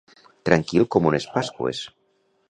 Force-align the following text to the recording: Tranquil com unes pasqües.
Tranquil 0.47 0.87
com 0.95 1.09
unes 1.09 1.27
pasqües. 1.35 1.83